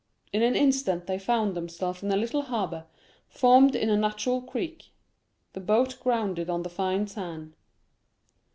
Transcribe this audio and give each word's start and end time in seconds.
In 0.33 0.41
an 0.41 0.55
instant 0.55 1.05
they 1.05 1.19
found 1.19 1.53
themselves 1.55 2.01
in 2.01 2.11
a 2.11 2.15
little 2.17 2.41
harbor, 2.41 2.87
formed 3.29 3.75
in 3.75 3.87
a 3.87 3.95
natural 3.95 4.41
creek; 4.41 4.85
the 5.53 5.59
boat 5.61 5.99
grounded 6.01 6.49
on 6.49 6.63
the 6.63 6.69
fine 6.71 7.05
sand. 7.05 7.53